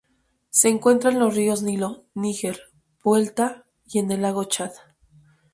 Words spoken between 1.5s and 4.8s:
Nilo, Níger, Vuelta y en el lago Chad.